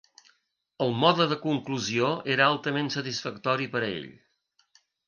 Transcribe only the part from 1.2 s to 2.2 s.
de conclusió